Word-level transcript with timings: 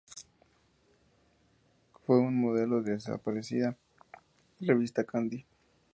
Fue 2.07 2.17
un 2.19 2.35
modelo 2.41 2.81
de 2.81 2.87
la 2.89 2.95
desaparecida 2.95 3.77
revista 4.59 5.03
Candy. 5.03 5.45